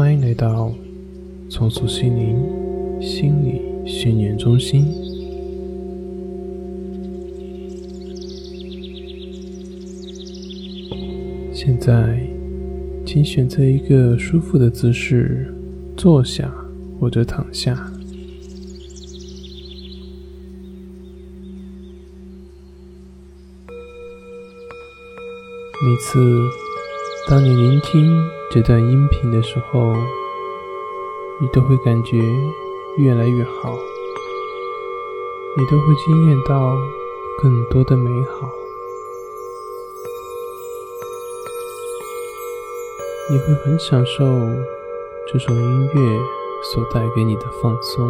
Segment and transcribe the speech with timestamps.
[0.00, 0.72] 欢迎来到
[1.50, 4.86] 重塑心灵心理训练中心。
[11.52, 12.18] 现在，
[13.04, 15.54] 请选择一个舒服的姿势，
[15.98, 16.50] 坐下
[16.98, 17.92] 或者躺下。
[25.82, 26.48] 每次
[27.28, 28.10] 当你聆听
[28.52, 29.94] 这段音频的时候，
[31.38, 32.18] 你都会感觉
[32.96, 33.78] 越来越好，
[35.56, 36.76] 你都会惊艳到
[37.40, 38.48] 更多的美好，
[43.30, 44.24] 你会很享受
[45.32, 46.20] 这首音乐
[46.72, 48.04] 所带给你的放松，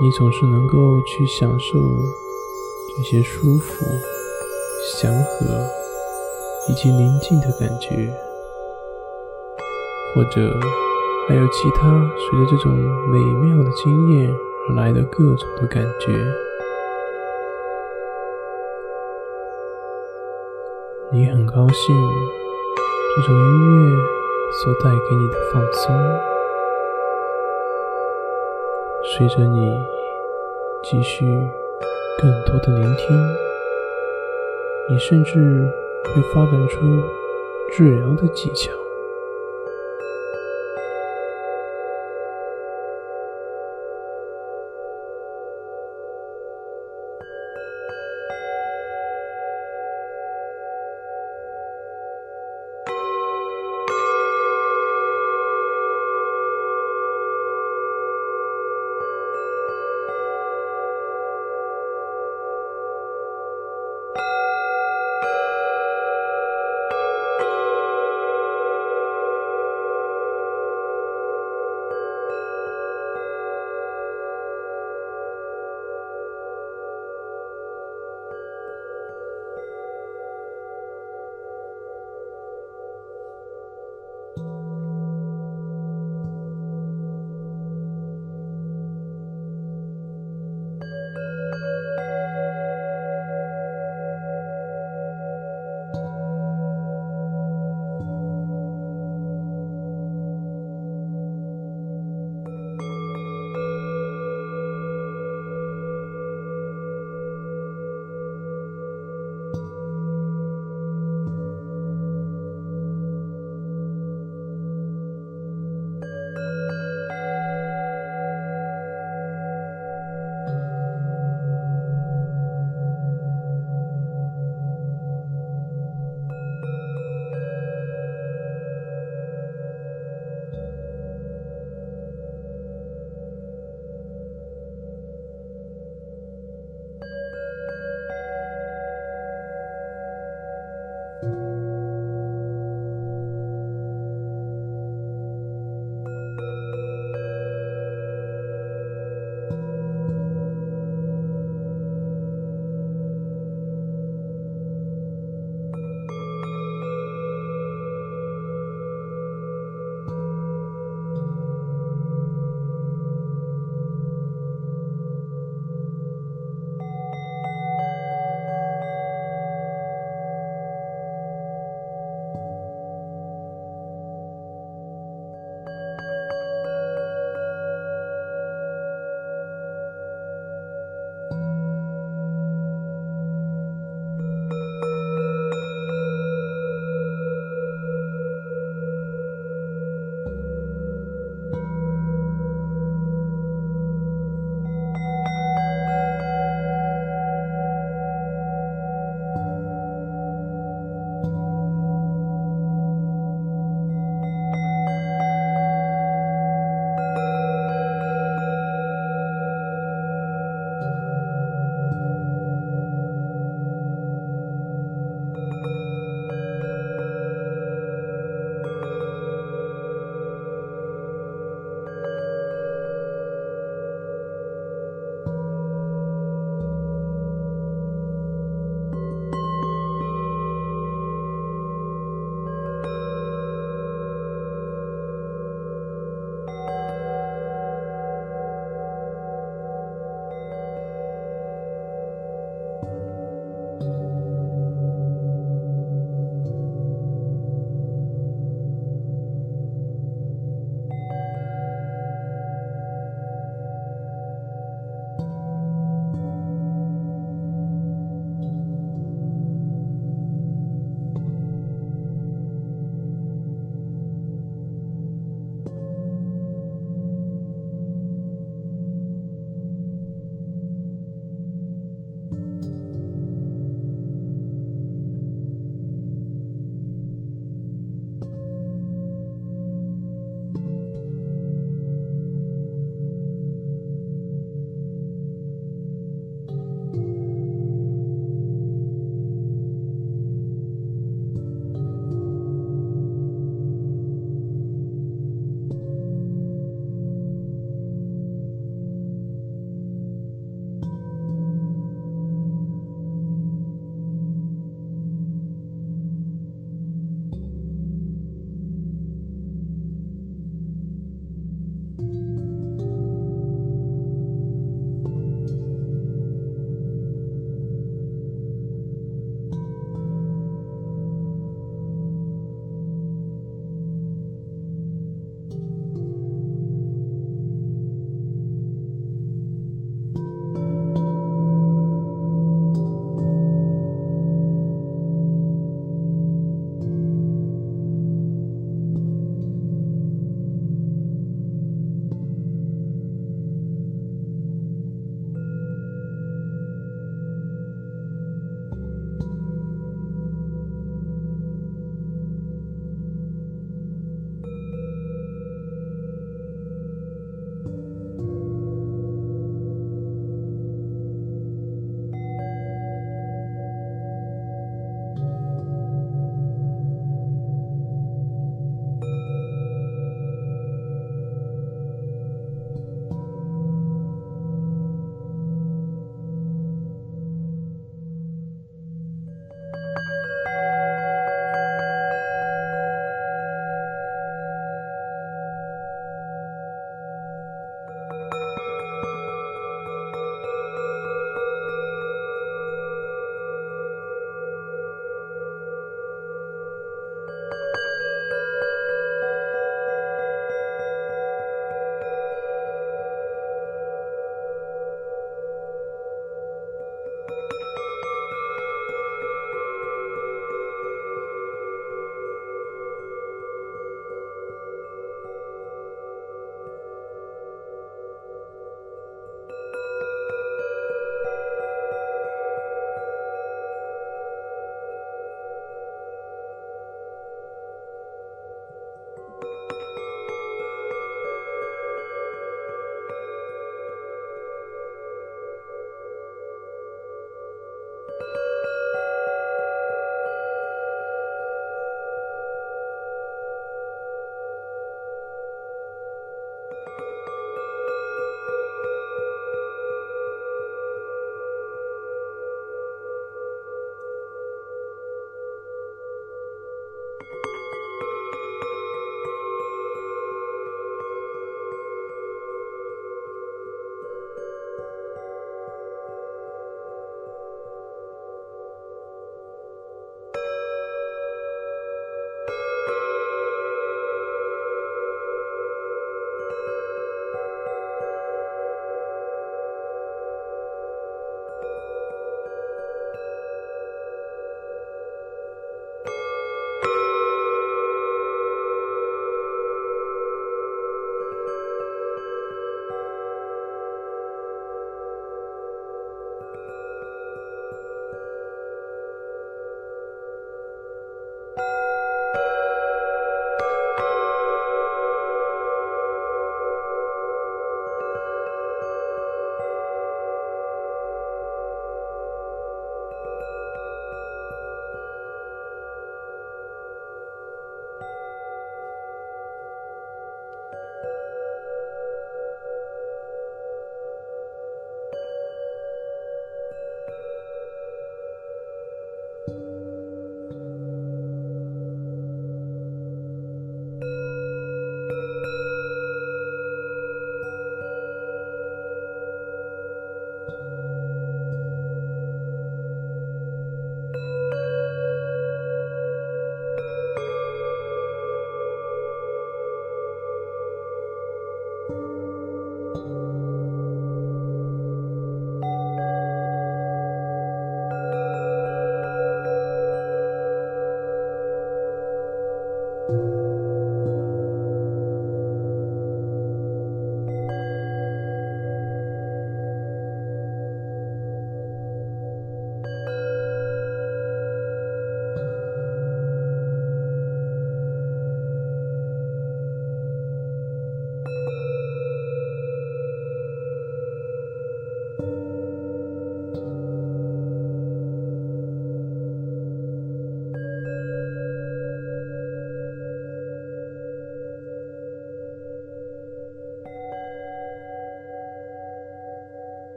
[0.00, 1.78] 你总是能够去享受。
[2.96, 3.84] 这些舒服、
[4.92, 5.46] 祥和
[6.68, 8.12] 以及宁静的感觉，
[10.14, 10.60] 或者
[11.26, 14.30] 还有其他随着这种美妙的经验
[14.68, 16.12] 而来的各种的感觉，
[21.10, 21.96] 你很高兴
[23.16, 23.96] 这种音乐
[24.62, 25.94] 所带给你的放松，
[29.16, 29.78] 随着你
[30.82, 31.24] 继续。
[32.16, 33.06] 更多的聆听，
[34.90, 35.66] 你甚至
[36.04, 36.80] 会发展出
[37.72, 38.83] 治疗的技巧。